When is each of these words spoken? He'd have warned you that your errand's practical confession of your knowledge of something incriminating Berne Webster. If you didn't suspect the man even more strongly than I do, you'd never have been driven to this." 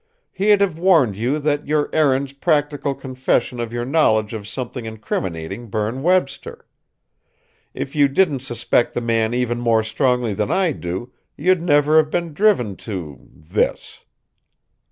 He'd 0.31 0.61
have 0.61 0.79
warned 0.79 1.15
you 1.15 1.37
that 1.37 1.67
your 1.67 1.87
errand's 1.93 2.33
practical 2.33 2.95
confession 2.95 3.59
of 3.59 3.71
your 3.71 3.85
knowledge 3.85 4.33
of 4.33 4.47
something 4.47 4.85
incriminating 4.85 5.67
Berne 5.69 6.01
Webster. 6.01 6.65
If 7.75 7.95
you 7.95 8.07
didn't 8.07 8.39
suspect 8.39 8.95
the 8.95 8.99
man 9.01 9.35
even 9.35 9.59
more 9.59 9.83
strongly 9.83 10.33
than 10.33 10.49
I 10.49 10.71
do, 10.71 11.13
you'd 11.37 11.61
never 11.61 11.97
have 11.97 12.09
been 12.09 12.33
driven 12.33 12.75
to 12.77 13.29
this." 13.31 14.03